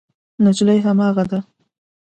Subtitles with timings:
[0.43, 1.39] نجلۍ هماغه وه.